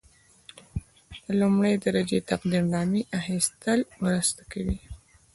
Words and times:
د 1.23 1.25
لومړۍ 1.41 1.73
درجې 1.85 2.19
تقدیرنامې 2.31 3.01
اخیستل 3.19 3.79
مرسته 4.03 4.41
کوي. 4.51 4.77